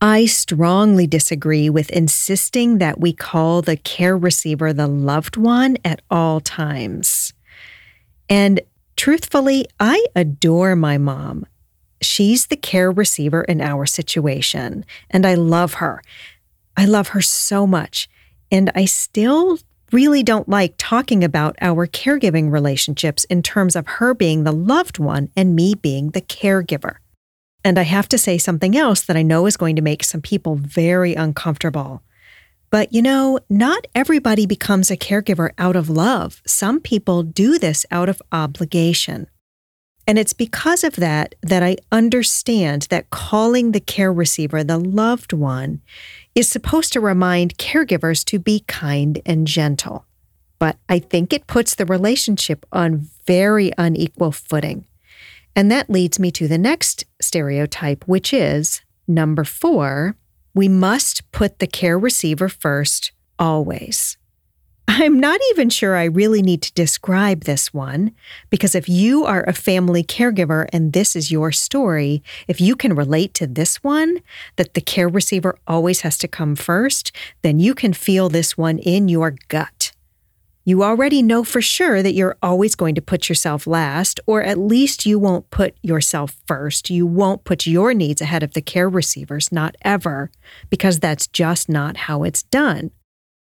I 0.00 0.26
strongly 0.26 1.06
disagree 1.06 1.70
with 1.70 1.88
insisting 1.90 2.78
that 2.78 3.00
we 3.00 3.12
call 3.12 3.62
the 3.62 3.76
care 3.76 4.16
receiver 4.16 4.72
the 4.72 4.86
loved 4.86 5.36
one 5.36 5.78
at 5.84 6.02
all 6.10 6.40
times. 6.40 7.32
And 8.28 8.60
truthfully, 8.96 9.66
I 9.80 10.04
adore 10.14 10.76
my 10.76 10.98
mom. 10.98 11.46
She's 12.02 12.48
the 12.48 12.56
care 12.56 12.90
receiver 12.90 13.42
in 13.42 13.60
our 13.60 13.86
situation, 13.86 14.84
and 15.08 15.24
I 15.24 15.34
love 15.34 15.74
her. 15.74 16.02
I 16.76 16.84
love 16.84 17.08
her 17.08 17.22
so 17.22 17.66
much. 17.66 18.08
And 18.50 18.70
I 18.74 18.84
still 18.84 19.58
really 19.90 20.22
don't 20.22 20.48
like 20.48 20.74
talking 20.76 21.24
about 21.24 21.56
our 21.60 21.86
caregiving 21.86 22.50
relationships 22.50 23.24
in 23.24 23.42
terms 23.42 23.74
of 23.76 23.86
her 23.86 24.12
being 24.12 24.44
the 24.44 24.52
loved 24.52 24.98
one 24.98 25.30
and 25.36 25.56
me 25.56 25.74
being 25.74 26.10
the 26.10 26.20
caregiver. 26.20 26.96
And 27.64 27.78
I 27.78 27.82
have 27.82 28.08
to 28.10 28.18
say 28.18 28.36
something 28.36 28.76
else 28.76 29.00
that 29.02 29.16
I 29.16 29.22
know 29.22 29.46
is 29.46 29.56
going 29.56 29.76
to 29.76 29.82
make 29.82 30.04
some 30.04 30.20
people 30.20 30.56
very 30.56 31.14
uncomfortable. 31.14 32.02
But 32.70 32.92
you 32.92 33.00
know, 33.00 33.38
not 33.48 33.86
everybody 33.94 34.46
becomes 34.46 34.90
a 34.90 34.96
caregiver 34.96 35.50
out 35.56 35.76
of 35.76 35.88
love. 35.88 36.42
Some 36.46 36.80
people 36.80 37.22
do 37.22 37.58
this 37.58 37.86
out 37.90 38.08
of 38.08 38.20
obligation. 38.32 39.28
And 40.06 40.18
it's 40.18 40.34
because 40.34 40.84
of 40.84 40.96
that 40.96 41.34
that 41.42 41.62
I 41.62 41.76
understand 41.90 42.88
that 42.90 43.08
calling 43.08 43.72
the 43.72 43.80
care 43.80 44.12
receiver 44.12 44.62
the 44.62 44.76
loved 44.76 45.32
one 45.32 45.80
is 46.34 46.48
supposed 46.48 46.92
to 46.92 47.00
remind 47.00 47.56
caregivers 47.56 48.24
to 48.26 48.38
be 48.38 48.64
kind 48.66 49.22
and 49.24 49.46
gentle. 49.46 50.04
But 50.58 50.76
I 50.88 50.98
think 50.98 51.32
it 51.32 51.46
puts 51.46 51.74
the 51.74 51.86
relationship 51.86 52.66
on 52.72 53.08
very 53.26 53.72
unequal 53.78 54.32
footing. 54.32 54.84
And 55.56 55.70
that 55.70 55.90
leads 55.90 56.18
me 56.18 56.30
to 56.32 56.48
the 56.48 56.58
next 56.58 57.04
stereotype, 57.20 58.04
which 58.06 58.32
is 58.32 58.82
number 59.06 59.44
four, 59.44 60.16
we 60.54 60.68
must 60.68 61.30
put 61.32 61.58
the 61.58 61.66
care 61.66 61.98
receiver 61.98 62.48
first 62.48 63.12
always. 63.38 64.16
I'm 64.86 65.18
not 65.18 65.40
even 65.50 65.70
sure 65.70 65.96
I 65.96 66.04
really 66.04 66.42
need 66.42 66.62
to 66.62 66.72
describe 66.74 67.44
this 67.44 67.72
one 67.72 68.12
because 68.50 68.74
if 68.74 68.88
you 68.88 69.24
are 69.24 69.42
a 69.44 69.52
family 69.52 70.04
caregiver 70.04 70.66
and 70.72 70.92
this 70.92 71.16
is 71.16 71.32
your 71.32 71.52
story, 71.52 72.22
if 72.46 72.60
you 72.60 72.76
can 72.76 72.94
relate 72.94 73.32
to 73.34 73.46
this 73.46 73.82
one, 73.82 74.18
that 74.56 74.74
the 74.74 74.80
care 74.80 75.08
receiver 75.08 75.58
always 75.66 76.02
has 76.02 76.18
to 76.18 76.28
come 76.28 76.54
first, 76.54 77.12
then 77.42 77.58
you 77.58 77.74
can 77.74 77.92
feel 77.92 78.28
this 78.28 78.58
one 78.58 78.78
in 78.78 79.08
your 79.08 79.34
gut. 79.48 79.83
You 80.66 80.82
already 80.82 81.20
know 81.20 81.44
for 81.44 81.60
sure 81.60 82.02
that 82.02 82.14
you're 82.14 82.38
always 82.42 82.74
going 82.74 82.94
to 82.94 83.02
put 83.02 83.28
yourself 83.28 83.66
last, 83.66 84.18
or 84.26 84.42
at 84.42 84.56
least 84.56 85.04
you 85.04 85.18
won't 85.18 85.50
put 85.50 85.76
yourself 85.82 86.36
first. 86.46 86.88
You 86.88 87.06
won't 87.06 87.44
put 87.44 87.66
your 87.66 87.92
needs 87.92 88.22
ahead 88.22 88.42
of 88.42 88.54
the 88.54 88.62
care 88.62 88.88
receiver's, 88.88 89.52
not 89.52 89.76
ever, 89.82 90.30
because 90.70 91.00
that's 91.00 91.26
just 91.26 91.68
not 91.68 91.98
how 91.98 92.22
it's 92.22 92.44
done. 92.44 92.92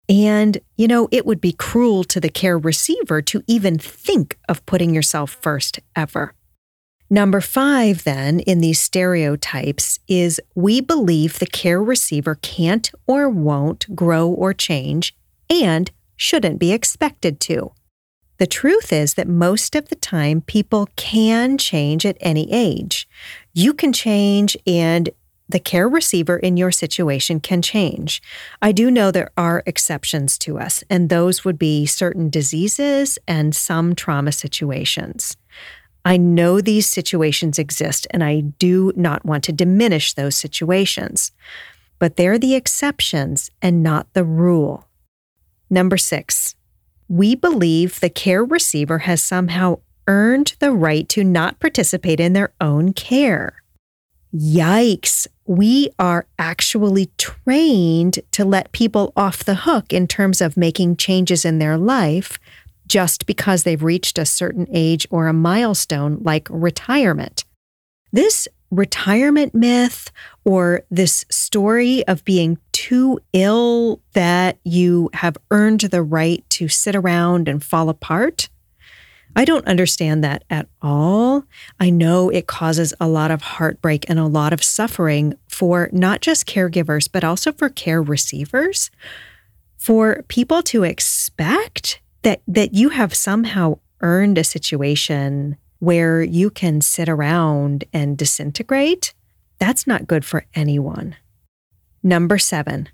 And, 0.08 0.58
you 0.76 0.86
know, 0.86 1.08
it 1.10 1.26
would 1.26 1.40
be 1.40 1.50
cruel 1.50 2.04
to 2.04 2.20
the 2.20 2.28
care 2.28 2.56
receiver 2.56 3.20
to 3.22 3.42
even 3.48 3.78
think 3.78 4.38
of 4.48 4.64
putting 4.64 4.94
yourself 4.94 5.36
first 5.42 5.80
ever. 5.96 6.34
Number 7.10 7.40
five, 7.40 8.04
then, 8.04 8.38
in 8.40 8.60
these 8.60 8.80
stereotypes 8.80 9.98
is 10.06 10.40
we 10.54 10.80
believe 10.80 11.40
the 11.40 11.46
care 11.46 11.82
receiver 11.82 12.36
can't 12.36 12.92
or 13.08 13.28
won't 13.28 13.92
grow 13.96 14.28
or 14.28 14.54
change 14.54 15.16
and 15.50 15.90
shouldn't 16.18 16.58
be 16.58 16.72
expected 16.72 17.40
to. 17.40 17.72
The 18.36 18.46
truth 18.46 18.92
is 18.92 19.14
that 19.14 19.26
most 19.26 19.74
of 19.74 19.88
the 19.88 19.96
time, 19.96 20.42
people 20.42 20.88
can 20.96 21.56
change 21.56 22.04
at 22.04 22.18
any 22.20 22.52
age. 22.52 23.08
You 23.54 23.72
can 23.72 23.92
change, 23.92 24.56
and 24.66 25.08
the 25.48 25.58
care 25.58 25.88
receiver 25.88 26.36
in 26.36 26.56
your 26.56 26.70
situation 26.70 27.40
can 27.40 27.62
change. 27.62 28.22
I 28.60 28.72
do 28.72 28.90
know 28.90 29.10
there 29.10 29.30
are 29.36 29.62
exceptions 29.64 30.36
to 30.38 30.58
us, 30.58 30.84
and 30.90 31.08
those 31.08 31.44
would 31.44 31.58
be 31.58 31.86
certain 31.86 32.28
diseases 32.28 33.18
and 33.26 33.56
some 33.56 33.94
trauma 33.94 34.32
situations. 34.32 35.36
I 36.04 36.16
know 36.16 36.60
these 36.60 36.88
situations 36.88 37.58
exist, 37.58 38.06
and 38.10 38.22
I 38.22 38.40
do 38.40 38.92
not 38.94 39.24
want 39.24 39.42
to 39.44 39.52
diminish 39.52 40.14
those 40.14 40.36
situations, 40.36 41.32
but 41.98 42.16
they're 42.16 42.38
the 42.38 42.54
exceptions 42.54 43.50
and 43.60 43.82
not 43.82 44.12
the 44.12 44.24
rule. 44.24 44.87
Number 45.70 45.96
six, 45.96 46.54
we 47.08 47.34
believe 47.34 48.00
the 48.00 48.10
care 48.10 48.44
receiver 48.44 48.98
has 49.00 49.22
somehow 49.22 49.80
earned 50.06 50.54
the 50.58 50.72
right 50.72 51.08
to 51.10 51.22
not 51.22 51.60
participate 51.60 52.20
in 52.20 52.32
their 52.32 52.52
own 52.60 52.92
care. 52.92 53.62
Yikes, 54.34 55.26
we 55.46 55.88
are 55.98 56.26
actually 56.38 57.10
trained 57.16 58.20
to 58.32 58.44
let 58.44 58.72
people 58.72 59.12
off 59.16 59.44
the 59.44 59.54
hook 59.54 59.92
in 59.92 60.06
terms 60.06 60.40
of 60.40 60.56
making 60.56 60.96
changes 60.96 61.44
in 61.44 61.58
their 61.58 61.78
life 61.78 62.38
just 62.86 63.26
because 63.26 63.62
they've 63.62 63.82
reached 63.82 64.18
a 64.18 64.26
certain 64.26 64.66
age 64.72 65.06
or 65.10 65.26
a 65.26 65.32
milestone 65.32 66.18
like 66.22 66.46
retirement. 66.50 67.44
This 68.12 68.48
retirement 68.70 69.54
myth 69.54 70.10
or 70.44 70.82
this 70.90 71.24
story 71.30 72.06
of 72.06 72.24
being 72.24 72.58
too 72.72 73.18
ill 73.32 74.00
that 74.12 74.58
you 74.64 75.10
have 75.14 75.36
earned 75.50 75.80
the 75.80 76.02
right 76.02 76.44
to 76.50 76.68
sit 76.68 76.94
around 76.94 77.48
and 77.48 77.64
fall 77.64 77.88
apart. 77.88 78.48
I 79.36 79.44
don't 79.44 79.66
understand 79.66 80.24
that 80.24 80.44
at 80.50 80.68
all. 80.82 81.44
I 81.78 81.90
know 81.90 82.28
it 82.28 82.46
causes 82.46 82.94
a 83.00 83.08
lot 83.08 83.30
of 83.30 83.42
heartbreak 83.42 84.08
and 84.08 84.18
a 84.18 84.26
lot 84.26 84.52
of 84.52 84.64
suffering 84.64 85.34
for 85.48 85.88
not 85.92 86.20
just 86.20 86.46
caregivers, 86.46 87.08
but 87.10 87.24
also 87.24 87.52
for 87.52 87.68
care 87.68 88.02
receivers. 88.02 88.90
For 89.76 90.24
people 90.28 90.62
to 90.64 90.82
expect 90.82 92.00
that, 92.22 92.42
that 92.48 92.74
you 92.74 92.88
have 92.88 93.14
somehow 93.14 93.78
earned 94.00 94.38
a 94.38 94.44
situation 94.44 95.56
where 95.78 96.22
you 96.22 96.50
can 96.50 96.80
sit 96.80 97.08
around 97.08 97.84
and 97.92 98.16
disintegrate, 98.18 99.14
that's 99.58 99.86
not 99.86 100.06
good 100.06 100.24
for 100.24 100.44
anyone. 100.54 101.16
Number 102.02 102.38
seven, 102.38 102.88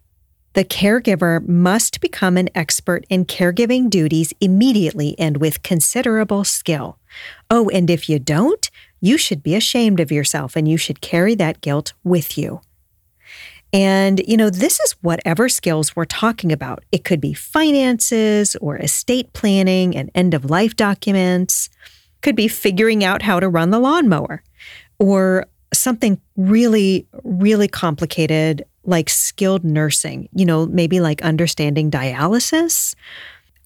the 0.55 0.64
caregiver 0.64 1.47
must 1.47 2.00
become 2.00 2.37
an 2.37 2.49
expert 2.55 3.05
in 3.09 3.25
caregiving 3.25 3.91
duties 3.91 4.33
immediately 4.41 5.17
and 5.19 5.38
with 5.38 5.62
considerable 5.62 6.45
skill. 6.45 6.99
Oh, 7.50 7.69
and 7.71 7.91
if 7.91 8.09
you 8.09 8.19
don't, 8.19 8.71
you 9.00 9.19
should 9.19 9.43
be 9.43 9.55
ashamed 9.55 10.00
of 10.00 10.12
yourself 10.12 10.57
and 10.57 10.69
you 10.69 10.76
should 10.76 11.00
carry 11.00 11.35
that 11.35 11.61
guilt 11.61 11.93
with 12.05 12.38
you. 12.38 12.61
And, 13.73 14.23
you 14.29 14.37
know, 14.37 14.50
this 14.50 14.79
is 14.79 14.93
whatever 15.03 15.49
skills 15.49 15.97
we're 15.97 16.05
talking 16.05 16.53
about. 16.53 16.85
It 16.93 17.03
could 17.03 17.21
be 17.21 17.35
finances 17.35 18.55
or 18.61 18.76
estate 18.79 19.33
planning 19.33 19.97
and 19.97 20.11
end 20.14 20.33
of 20.33 20.49
life 20.49 20.76
documents 20.76 21.69
could 22.25 22.35
be 22.35 22.49
figuring 22.49 23.04
out 23.04 23.21
how 23.21 23.38
to 23.38 23.49
run 23.49 23.69
the 23.69 23.78
lawnmower 23.78 24.43
or 24.99 25.47
something 25.75 26.19
really, 26.37 27.07
really 27.23 27.69
complicated 27.69 28.64
like 28.85 29.11
skilled 29.11 29.62
nursing, 29.62 30.28
you 30.35 30.47
know, 30.47 30.64
maybe 30.66 31.00
like 31.00 31.21
understanding 31.23 31.90
dialysis 31.90 32.95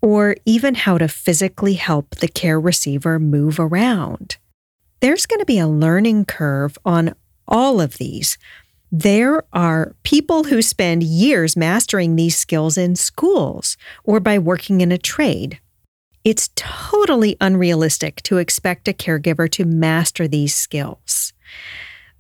or 0.03 0.35
even 0.45 0.75
how 0.75 0.99
to 0.99 1.07
physically 1.07 1.75
help 1.75 2.17
the 2.17 2.27
care 2.27 2.59
receiver 2.59 3.21
move 3.21 3.61
around. 3.61 4.37
There's 5.01 5.27
going 5.27 5.41
to 5.41 5.47
be 5.47 5.61
a 5.61 5.69
learning 5.69 6.25
curve 6.25 6.77
on 6.85 7.15
all 7.47 7.81
of 7.81 7.99
these. 7.99 8.39
There 8.91 9.45
are 9.53 9.95
people 10.03 10.45
who 10.45 10.63
spend 10.63 11.05
years 11.05 11.57
mastering 11.57 12.17
these 12.17 12.37
skills 12.37 12.77
in 12.77 12.97
schools 12.97 13.77
or 14.03 14.19
by 14.19 14.39
working 14.39 14.81
in 14.81 14.91
a 14.91 14.99
trade. 14.99 15.61
It's 16.29 16.51
totally 16.57 17.39
unrealistic 17.41 18.23
to 18.25 18.37
expect 18.37 18.87
a 18.87 18.93
caregiver 18.93 19.51
to 19.53 19.65
master 19.65 20.29
these 20.29 20.55
skills. 20.55 21.33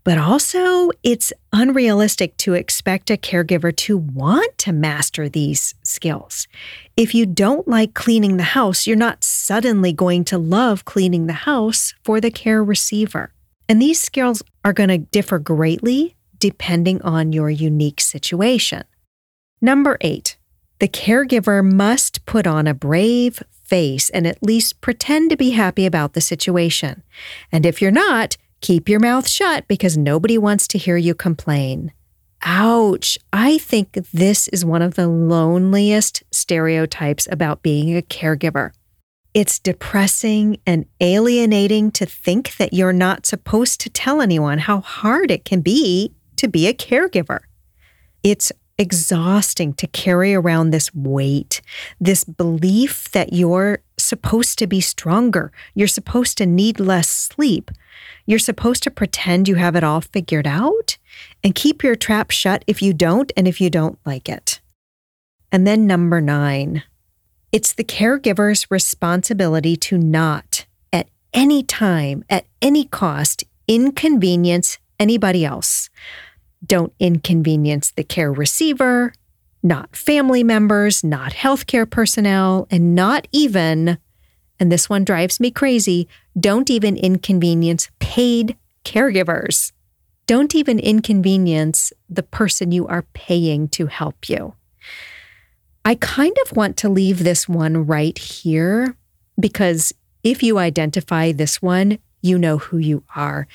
But 0.02 0.16
also, 0.16 0.92
it's 1.02 1.30
unrealistic 1.52 2.34
to 2.38 2.54
expect 2.54 3.10
a 3.10 3.18
caregiver 3.18 3.76
to 3.76 3.98
want 3.98 4.56
to 4.64 4.72
master 4.72 5.28
these 5.28 5.74
skills. 5.82 6.48
If 6.96 7.14
you 7.14 7.26
don't 7.26 7.68
like 7.68 7.92
cleaning 7.92 8.38
the 8.38 8.54
house, 8.56 8.86
you're 8.86 8.96
not 8.96 9.22
suddenly 9.22 9.92
going 9.92 10.24
to 10.24 10.38
love 10.38 10.86
cleaning 10.86 11.26
the 11.26 11.44
house 11.44 11.92
for 12.02 12.18
the 12.18 12.30
care 12.30 12.64
receiver. 12.64 13.34
And 13.68 13.82
these 13.82 14.00
skills 14.00 14.42
are 14.64 14.72
going 14.72 14.88
to 14.88 14.96
differ 14.96 15.38
greatly 15.38 16.16
depending 16.38 17.02
on 17.02 17.34
your 17.34 17.50
unique 17.50 18.00
situation. 18.00 18.84
Number 19.60 19.98
eight, 20.00 20.37
the 20.78 20.88
caregiver 20.88 21.64
must 21.64 22.24
put 22.26 22.46
on 22.46 22.66
a 22.66 22.74
brave 22.74 23.42
face 23.64 24.08
and 24.10 24.26
at 24.26 24.42
least 24.42 24.80
pretend 24.80 25.30
to 25.30 25.36
be 25.36 25.50
happy 25.50 25.84
about 25.84 26.14
the 26.14 26.20
situation. 26.20 27.02
And 27.52 27.66
if 27.66 27.82
you're 27.82 27.90
not, 27.90 28.36
keep 28.60 28.88
your 28.88 29.00
mouth 29.00 29.28
shut 29.28 29.68
because 29.68 29.96
nobody 29.96 30.38
wants 30.38 30.66
to 30.68 30.78
hear 30.78 30.96
you 30.96 31.14
complain. 31.14 31.92
Ouch. 32.42 33.18
I 33.32 33.58
think 33.58 33.92
this 34.12 34.48
is 34.48 34.64
one 34.64 34.82
of 34.82 34.94
the 34.94 35.08
loneliest 35.08 36.22
stereotypes 36.30 37.26
about 37.30 37.62
being 37.62 37.96
a 37.96 38.02
caregiver. 38.02 38.70
It's 39.34 39.58
depressing 39.58 40.58
and 40.66 40.86
alienating 41.00 41.90
to 41.92 42.06
think 42.06 42.56
that 42.56 42.72
you're 42.72 42.92
not 42.92 43.26
supposed 43.26 43.80
to 43.82 43.90
tell 43.90 44.20
anyone 44.20 44.58
how 44.58 44.80
hard 44.80 45.30
it 45.30 45.44
can 45.44 45.60
be 45.60 46.14
to 46.36 46.48
be 46.48 46.66
a 46.66 46.74
caregiver. 46.74 47.40
It's 48.22 48.52
exhausting 48.78 49.72
to 49.74 49.86
carry 49.88 50.34
around 50.34 50.70
this 50.70 50.94
weight, 50.94 51.60
this 52.00 52.22
belief 52.24 53.10
that 53.10 53.32
you're 53.32 53.80
supposed 53.98 54.58
to 54.58 54.66
be 54.66 54.80
stronger, 54.80 55.50
you're 55.74 55.88
supposed 55.88 56.38
to 56.38 56.46
need 56.46 56.78
less 56.78 57.08
sleep, 57.08 57.70
you're 58.24 58.38
supposed 58.38 58.82
to 58.84 58.90
pretend 58.90 59.48
you 59.48 59.56
have 59.56 59.74
it 59.74 59.82
all 59.82 60.00
figured 60.00 60.46
out 60.46 60.96
and 61.42 61.54
keep 61.54 61.82
your 61.82 61.96
trap 61.96 62.30
shut 62.30 62.64
if 62.66 62.80
you 62.80 62.94
don't 62.94 63.32
and 63.36 63.48
if 63.48 63.60
you 63.60 63.68
don't 63.68 63.98
like 64.06 64.28
it. 64.28 64.60
And 65.50 65.66
then 65.66 65.86
number 65.86 66.20
nine, 66.20 66.84
it's 67.50 67.72
the 67.72 67.84
caregiver's 67.84 68.70
responsibility 68.70 69.74
to 69.76 69.98
not, 69.98 70.66
at 70.92 71.08
any 71.32 71.62
time, 71.62 72.22
at 72.28 72.46
any 72.60 72.84
cost, 72.84 73.44
inconvenience 73.66 74.78
anybody 75.00 75.44
else. 75.44 75.88
Don't 76.64 76.92
inconvenience 76.98 77.90
the 77.92 78.04
care 78.04 78.32
receiver, 78.32 79.12
not 79.62 79.94
family 79.94 80.44
members, 80.44 81.04
not 81.04 81.32
healthcare 81.32 81.88
personnel, 81.88 82.66
and 82.70 82.94
not 82.94 83.26
even, 83.32 83.98
and 84.58 84.72
this 84.72 84.88
one 84.88 85.04
drives 85.04 85.40
me 85.40 85.50
crazy, 85.50 86.08
don't 86.38 86.70
even 86.70 86.96
inconvenience 86.96 87.90
paid 87.98 88.56
caregivers. 88.84 89.72
Don't 90.26 90.54
even 90.54 90.78
inconvenience 90.78 91.92
the 92.08 92.22
person 92.22 92.70
you 92.70 92.86
are 92.86 93.02
paying 93.14 93.68
to 93.68 93.86
help 93.86 94.28
you. 94.28 94.54
I 95.84 95.94
kind 95.94 96.36
of 96.44 96.56
want 96.56 96.76
to 96.78 96.88
leave 96.88 97.24
this 97.24 97.48
one 97.48 97.86
right 97.86 98.18
here 98.18 98.94
because 99.40 99.92
if 100.22 100.42
you 100.42 100.58
identify 100.58 101.32
this 101.32 101.62
one, 101.62 101.98
you 102.20 102.38
know 102.38 102.58
who 102.58 102.78
you 102.78 103.04
are. 103.16 103.46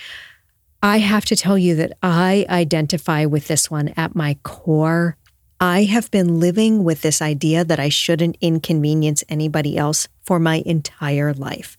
I 0.83 0.97
have 0.97 1.23
to 1.25 1.37
tell 1.37 1.57
you 1.57 1.75
that 1.75 1.93
I 2.03 2.45
identify 2.49 3.23
with 3.23 3.47
this 3.47 3.71
one 3.71 3.93
at 3.95 4.17
my 4.17 4.35
core. 4.43 5.15
I 5.61 5.83
have 5.83 6.11
been 6.11 6.41
living 6.41 6.83
with 6.83 7.03
this 7.03 7.21
idea 7.21 7.63
that 7.63 7.79
I 7.79 7.87
shouldn't 7.87 8.35
inconvenience 8.41 9.23
anybody 9.29 9.77
else 9.77 10.09
for 10.23 10.39
my 10.39 10.61
entire 10.65 11.33
life. 11.33 11.77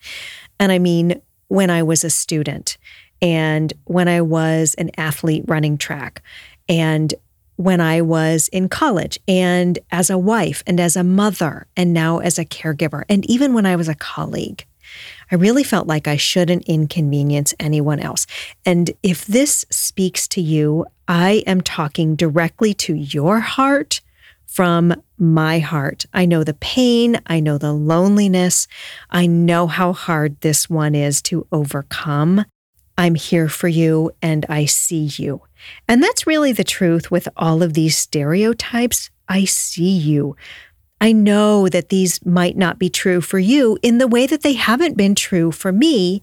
And 0.58 0.72
I 0.72 0.78
mean, 0.78 1.20
when 1.48 1.68
I 1.68 1.82
was 1.82 2.02
a 2.02 2.08
student 2.08 2.78
and 3.20 3.74
when 3.84 4.08
I 4.08 4.22
was 4.22 4.74
an 4.76 4.90
athlete 4.96 5.44
running 5.46 5.76
track 5.76 6.22
and 6.66 7.12
when 7.56 7.82
I 7.82 8.00
was 8.00 8.48
in 8.48 8.70
college 8.70 9.18
and 9.28 9.78
as 9.92 10.08
a 10.08 10.16
wife 10.16 10.62
and 10.66 10.80
as 10.80 10.96
a 10.96 11.04
mother 11.04 11.66
and 11.76 11.92
now 11.92 12.20
as 12.20 12.38
a 12.38 12.46
caregiver 12.46 13.04
and 13.10 13.28
even 13.28 13.52
when 13.52 13.66
I 13.66 13.76
was 13.76 13.88
a 13.90 13.94
colleague. 13.94 14.64
I 15.30 15.36
really 15.36 15.64
felt 15.64 15.86
like 15.86 16.06
I 16.06 16.16
shouldn't 16.16 16.64
inconvenience 16.64 17.54
anyone 17.58 18.00
else. 18.00 18.26
And 18.64 18.90
if 19.02 19.26
this 19.26 19.64
speaks 19.70 20.28
to 20.28 20.40
you, 20.40 20.86
I 21.08 21.42
am 21.46 21.60
talking 21.60 22.16
directly 22.16 22.74
to 22.74 22.94
your 22.94 23.40
heart 23.40 24.00
from 24.46 24.94
my 25.18 25.58
heart. 25.58 26.06
I 26.12 26.26
know 26.26 26.44
the 26.44 26.54
pain, 26.54 27.20
I 27.26 27.40
know 27.40 27.58
the 27.58 27.72
loneliness, 27.72 28.68
I 29.10 29.26
know 29.26 29.66
how 29.66 29.92
hard 29.92 30.40
this 30.40 30.70
one 30.70 30.94
is 30.94 31.20
to 31.22 31.46
overcome. 31.50 32.44
I'm 32.96 33.16
here 33.16 33.48
for 33.48 33.66
you 33.66 34.12
and 34.22 34.46
I 34.48 34.66
see 34.66 35.10
you. 35.16 35.42
And 35.88 36.02
that's 36.02 36.26
really 36.26 36.52
the 36.52 36.62
truth 36.62 37.10
with 37.10 37.26
all 37.36 37.62
of 37.62 37.74
these 37.74 37.96
stereotypes. 37.96 39.10
I 39.28 39.44
see 39.44 39.90
you. 39.90 40.36
I 41.04 41.12
know 41.12 41.68
that 41.68 41.90
these 41.90 42.24
might 42.24 42.56
not 42.56 42.78
be 42.78 42.88
true 42.88 43.20
for 43.20 43.38
you 43.38 43.78
in 43.82 43.98
the 43.98 44.08
way 44.08 44.26
that 44.26 44.40
they 44.40 44.54
haven't 44.54 44.96
been 44.96 45.14
true 45.14 45.52
for 45.52 45.70
me. 45.70 46.22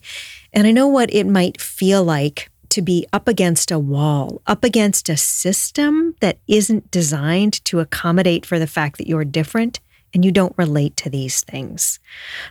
And 0.54 0.66
I 0.66 0.72
know 0.72 0.88
what 0.88 1.14
it 1.14 1.28
might 1.28 1.62
feel 1.62 2.04
like 2.04 2.50
to 2.70 2.82
be 2.82 3.06
up 3.14 3.28
against 3.28 3.70
a 3.70 3.78
wall, 3.78 4.42
up 4.48 4.64
against 4.64 5.08
a 5.08 5.18
system 5.18 6.16
that 6.20 6.40
isn't 6.48 6.90
designed 6.90 7.64
to 7.66 7.80
accommodate 7.80 8.44
for 8.44 8.58
the 8.58 8.66
fact 8.66 8.98
that 8.98 9.08
you're 9.08 9.24
different 9.24 9.80
and 10.16 10.26
you 10.26 10.32
don't 10.32 10.58
relate 10.58 10.98
to 10.98 11.12
these 11.12 11.42
things. 11.44 12.00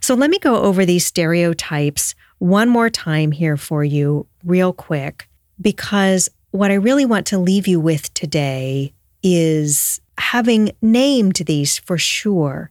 So 0.00 0.14
let 0.14 0.30
me 0.30 0.38
go 0.38 0.54
over 0.62 0.86
these 0.86 1.04
stereotypes 1.04 2.14
one 2.38 2.68
more 2.68 2.90
time 2.90 3.32
here 3.32 3.56
for 3.56 3.82
you, 3.82 4.28
real 4.44 4.72
quick, 4.72 5.28
because 5.60 6.28
what 6.52 6.70
I 6.70 6.74
really 6.74 7.06
want 7.06 7.26
to 7.26 7.38
leave 7.38 7.66
you 7.66 7.80
with 7.80 8.14
today 8.14 8.92
is 9.20 10.00
having 10.20 10.72
named 10.80 11.36
these 11.46 11.78
for 11.78 11.98
sure, 11.98 12.70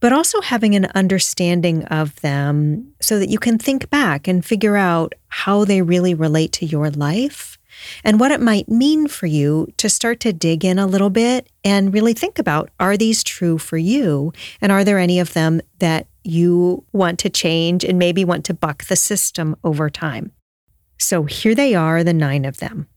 but 0.00 0.12
also 0.12 0.40
having 0.40 0.74
an 0.74 0.86
understanding 0.94 1.84
of 1.84 2.20
them 2.20 2.92
so 3.00 3.18
that 3.18 3.30
you 3.30 3.38
can 3.38 3.56
think 3.56 3.88
back 3.88 4.26
and 4.26 4.44
figure 4.44 4.76
out 4.76 5.14
how 5.28 5.64
they 5.64 5.80
really 5.80 6.12
relate 6.12 6.52
to 6.52 6.66
your 6.66 6.90
life 6.90 7.56
and 8.04 8.20
what 8.20 8.30
it 8.30 8.40
might 8.40 8.68
mean 8.68 9.08
for 9.08 9.26
you 9.26 9.72
to 9.76 9.88
start 9.88 10.20
to 10.20 10.32
dig 10.32 10.64
in 10.64 10.78
a 10.78 10.86
little 10.86 11.10
bit 11.10 11.48
and 11.64 11.94
really 11.94 12.12
think 12.12 12.38
about 12.38 12.70
are 12.78 12.96
these 12.96 13.22
true 13.22 13.58
for 13.58 13.78
you? 13.78 14.32
And 14.60 14.70
are 14.70 14.84
there 14.84 14.98
any 14.98 15.20
of 15.20 15.32
them 15.32 15.60
that 15.78 16.06
you 16.24 16.84
want 16.92 17.18
to 17.20 17.30
change 17.30 17.84
and 17.84 17.98
maybe 17.98 18.24
want 18.24 18.44
to 18.46 18.54
buck 18.54 18.84
the 18.84 18.96
system 18.96 19.56
over 19.64 19.88
time? 19.88 20.32
So 20.98 21.24
here 21.24 21.54
they 21.54 21.74
are, 21.74 22.04
the 22.04 22.12
nine 22.12 22.44
of 22.44 22.58
them 22.58 22.88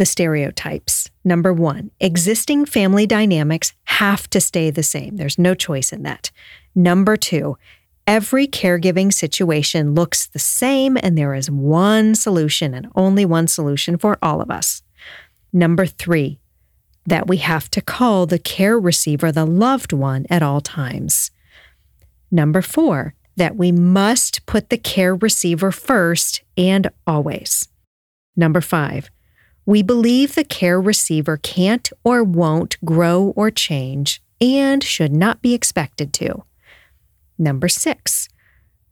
the 0.00 0.06
stereotypes. 0.06 1.10
Number 1.24 1.52
one, 1.52 1.90
existing 2.00 2.64
family 2.64 3.06
dynamics 3.06 3.74
have 3.84 4.30
to 4.30 4.40
stay 4.40 4.70
the 4.70 4.82
same. 4.82 5.16
There's 5.16 5.38
no 5.38 5.54
choice 5.54 5.92
in 5.92 6.04
that. 6.04 6.30
Number 6.74 7.18
two, 7.18 7.58
every 8.06 8.46
caregiving 8.46 9.12
situation 9.12 9.94
looks 9.94 10.26
the 10.26 10.38
same 10.38 10.96
and 11.02 11.18
there 11.18 11.34
is 11.34 11.50
one 11.50 12.14
solution 12.14 12.72
and 12.72 12.88
only 12.94 13.26
one 13.26 13.46
solution 13.46 13.98
for 13.98 14.16
all 14.22 14.40
of 14.40 14.50
us. 14.50 14.82
Number 15.52 15.84
three, 15.84 16.38
that 17.04 17.26
we 17.26 17.36
have 17.36 17.70
to 17.72 17.82
call 17.82 18.24
the 18.24 18.38
care 18.38 18.80
receiver 18.80 19.30
the 19.30 19.44
loved 19.44 19.92
one 19.92 20.24
at 20.30 20.42
all 20.42 20.62
times. 20.62 21.30
Number 22.30 22.62
four, 22.62 23.12
that 23.36 23.54
we 23.54 23.70
must 23.70 24.46
put 24.46 24.70
the 24.70 24.78
care 24.78 25.14
receiver 25.14 25.70
first 25.70 26.40
and 26.56 26.90
always. 27.06 27.68
Number 28.34 28.62
five, 28.62 29.10
we 29.70 29.84
believe 29.84 30.34
the 30.34 30.42
care 30.42 30.80
receiver 30.80 31.36
can't 31.36 31.92
or 32.02 32.24
won't 32.24 32.76
grow 32.84 33.32
or 33.36 33.52
change 33.52 34.20
and 34.40 34.82
should 34.82 35.12
not 35.12 35.40
be 35.40 35.54
expected 35.54 36.12
to. 36.12 36.42
Number 37.38 37.68
six, 37.68 38.28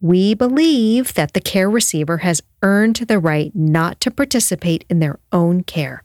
we 0.00 0.34
believe 0.34 1.14
that 1.14 1.32
the 1.32 1.40
care 1.40 1.68
receiver 1.68 2.18
has 2.18 2.42
earned 2.62 2.94
the 2.94 3.18
right 3.18 3.50
not 3.56 4.00
to 4.02 4.10
participate 4.12 4.84
in 4.88 5.00
their 5.00 5.18
own 5.32 5.64
care. 5.64 6.04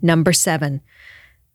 Number 0.00 0.32
seven, 0.32 0.82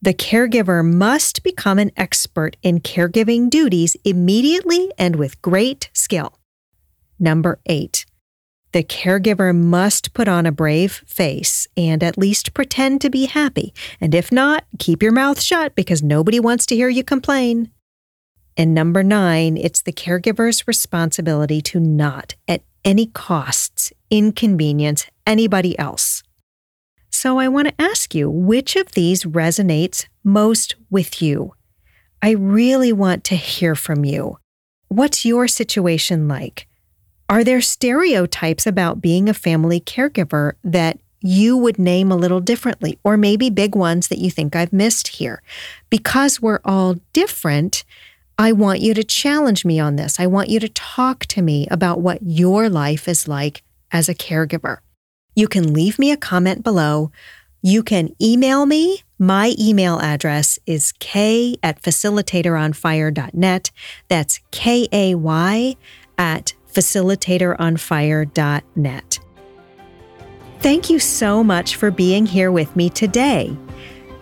the 0.02 0.14
caregiver 0.14 0.84
must 0.84 1.44
become 1.44 1.80
an 1.80 1.94
expert 1.96 2.58
in 2.62 2.82
caregiving 2.82 3.50
duties 3.50 3.96
immediately 4.04 4.92
and 4.98 5.16
with 5.16 5.42
great 5.42 5.90
skill. 5.94 6.38
Number 7.18 7.62
eight, 7.66 8.06
the 8.72 8.84
caregiver 8.84 9.56
must 9.56 10.14
put 10.14 10.28
on 10.28 10.46
a 10.46 10.52
brave 10.52 11.04
face 11.06 11.68
and 11.76 12.02
at 12.04 12.18
least 12.18 12.54
pretend 12.54 13.02
to 13.02 13.10
be 13.10 13.26
happy. 13.26 13.74
And 14.00 14.16
if 14.16 14.32
not, 14.32 14.66
keep 14.80 15.04
your 15.04 15.12
mouth 15.12 15.42
shut 15.42 15.76
because 15.76 16.02
nobody 16.02 16.40
wants 16.40 16.66
to 16.68 16.76
hear 16.76 16.90
you 16.90 17.04
complain. 17.04 17.72
And 18.58 18.74
number 18.74 19.04
nine, 19.04 19.58
it's 19.58 19.82
the 19.82 19.94
caregiver's 19.94 20.68
responsibility 20.68 21.62
to 21.62 21.80
not, 21.80 22.36
at 22.48 22.64
any 22.84 23.08
costs, 23.08 23.92
inconvenience 24.10 25.06
anybody 25.26 25.78
else. 25.80 26.24
So 27.10 27.40
I 27.40 27.48
want 27.48 27.68
to 27.68 27.82
ask 27.82 28.16
you 28.16 28.30
which 28.30 28.76
of 28.76 28.94
these 28.94 29.24
resonates 29.24 30.06
most 30.24 30.76
with 30.90 31.22
you? 31.22 31.54
I 32.22 32.32
really 32.32 32.94
want 32.94 33.24
to 33.26 33.36
hear 33.36 33.76
from 33.76 34.06
you. 34.06 34.38
What's 34.88 35.26
your 35.26 35.48
situation 35.48 36.28
like? 36.28 36.68
Are 37.32 37.46
there 37.46 37.62
stereotypes 37.62 38.68
about 38.68 39.02
being 39.02 39.30
a 39.30 39.34
family 39.34 39.80
caregiver 39.80 40.56
that 40.66 41.00
you 41.22 41.56
would 41.56 41.80
name 41.80 42.12
a 42.12 42.18
little 42.18 42.42
differently, 42.42 43.00
or 43.06 43.16
maybe 43.16 43.50
big 43.50 43.74
ones 43.74 44.10
that 44.10 44.18
you 44.18 44.30
think 44.30 44.54
I've 44.54 44.74
missed 44.74 45.08
here? 45.08 45.42
Because 45.90 46.42
we're 46.42 46.60
all 46.66 46.98
different, 47.14 47.86
I 48.38 48.52
want 48.52 48.82
you 48.82 48.94
to 48.94 49.04
challenge 49.06 49.64
me 49.64 49.80
on 49.80 49.96
this. 49.96 50.20
I 50.20 50.28
want 50.28 50.50
you 50.50 50.60
to 50.60 50.68
talk 50.68 51.26
to 51.28 51.42
me 51.42 51.70
about 51.72 52.02
what 52.02 52.20
your 52.22 52.68
life 52.68 53.08
is 53.08 53.30
like 53.30 53.64
as 53.94 54.10
a 54.10 54.14
caregiver. 54.14 54.80
You 55.34 55.48
can 55.48 55.74
leave 55.74 55.98
me 55.98 56.12
a 56.12 56.18
comment 56.18 56.66
below. 56.66 57.14
You 57.62 57.82
can 57.82 58.14
email 58.22 58.66
me. 58.66 59.04
My 59.18 59.56
email 59.58 60.02
address 60.02 60.60
is 60.66 60.92
k 61.00 61.56
at 61.64 61.82
facilitatoronfire.net. 61.82 63.72
That's 64.10 64.42
K 64.52 64.90
A 64.92 65.16
Y 65.16 65.78
at 66.18 66.54
facilitatoronfire.net. 66.74 69.20
Thank 70.60 70.90
you 70.90 71.00
so 71.00 71.44
much 71.44 71.76
for 71.76 71.90
being 71.90 72.26
here 72.26 72.52
with 72.52 72.76
me 72.76 72.90
today. 72.90 73.56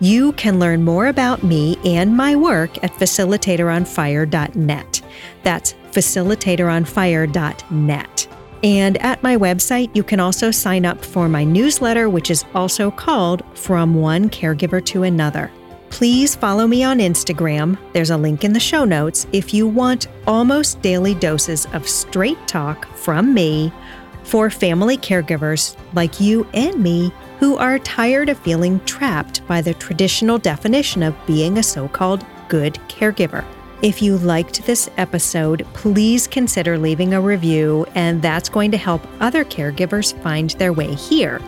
You 0.00 0.32
can 0.32 0.58
learn 0.58 0.82
more 0.82 1.06
about 1.08 1.42
me 1.42 1.76
and 1.84 2.16
my 2.16 2.34
work 2.34 2.82
at 2.82 2.94
facilitatoronfire.net. 2.94 5.02
That's 5.42 5.74
facilitatoronfire.net. 5.92 8.28
And 8.62 8.98
at 8.98 9.22
my 9.22 9.36
website, 9.36 9.94
you 9.94 10.02
can 10.02 10.20
also 10.20 10.50
sign 10.50 10.84
up 10.86 11.04
for 11.04 11.28
my 11.28 11.44
newsletter, 11.44 12.08
which 12.08 12.30
is 12.30 12.46
also 12.54 12.90
called 12.90 13.42
From 13.54 13.94
One 13.94 14.30
Caregiver 14.30 14.82
to 14.86 15.02
Another. 15.02 15.50
Please 15.90 16.34
follow 16.34 16.66
me 16.66 16.82
on 16.82 16.98
Instagram. 16.98 17.76
There's 17.92 18.10
a 18.10 18.16
link 18.16 18.44
in 18.44 18.52
the 18.52 18.60
show 18.60 18.84
notes 18.84 19.26
if 19.32 19.52
you 19.52 19.66
want 19.66 20.06
almost 20.26 20.80
daily 20.80 21.14
doses 21.14 21.66
of 21.74 21.86
straight 21.86 22.38
talk 22.48 22.86
from 22.96 23.34
me 23.34 23.72
for 24.22 24.48
family 24.48 24.96
caregivers 24.96 25.76
like 25.92 26.20
you 26.20 26.46
and 26.54 26.80
me 26.82 27.12
who 27.38 27.56
are 27.58 27.78
tired 27.80 28.28
of 28.28 28.38
feeling 28.38 28.80
trapped 28.84 29.46
by 29.46 29.60
the 29.60 29.74
traditional 29.74 30.38
definition 30.38 31.02
of 31.02 31.26
being 31.26 31.58
a 31.58 31.62
so 31.62 31.88
called 31.88 32.24
good 32.48 32.74
caregiver. 32.88 33.44
If 33.82 34.02
you 34.02 34.18
liked 34.18 34.66
this 34.66 34.90
episode, 34.98 35.66
please 35.72 36.26
consider 36.26 36.76
leaving 36.78 37.14
a 37.14 37.20
review, 37.20 37.86
and 37.94 38.20
that's 38.20 38.50
going 38.50 38.70
to 38.72 38.76
help 38.76 39.06
other 39.20 39.42
caregivers 39.42 40.14
find 40.22 40.50
their 40.50 40.72
way 40.72 40.94
here. 40.94 41.40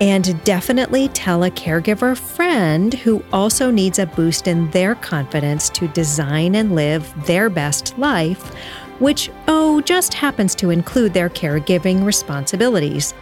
And 0.00 0.42
definitely 0.44 1.08
tell 1.08 1.44
a 1.44 1.50
caregiver 1.50 2.16
friend 2.16 2.94
who 2.94 3.22
also 3.34 3.70
needs 3.70 3.98
a 3.98 4.06
boost 4.06 4.48
in 4.48 4.70
their 4.70 4.94
confidence 4.94 5.68
to 5.70 5.88
design 5.88 6.54
and 6.54 6.74
live 6.74 7.12
their 7.26 7.50
best 7.50 7.98
life, 7.98 8.54
which, 8.98 9.30
oh, 9.46 9.82
just 9.82 10.14
happens 10.14 10.54
to 10.54 10.70
include 10.70 11.12
their 11.12 11.28
caregiving 11.28 12.02
responsibilities. 12.02 13.12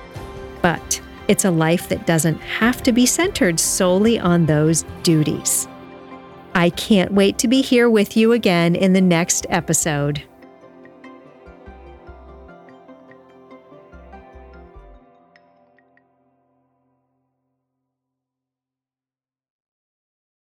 But 0.62 1.00
it's 1.26 1.44
a 1.44 1.50
life 1.50 1.88
that 1.88 2.06
doesn't 2.06 2.40
have 2.40 2.82
to 2.84 2.92
be 2.92 3.06
centered 3.06 3.58
solely 3.58 4.20
on 4.20 4.46
those 4.46 4.84
duties. 5.02 5.66
I 6.54 6.70
can't 6.70 7.12
wait 7.12 7.38
to 7.38 7.48
be 7.48 7.60
here 7.60 7.90
with 7.90 8.16
you 8.16 8.32
again 8.32 8.76
in 8.76 8.92
the 8.92 9.00
next 9.00 9.46
episode. 9.50 10.22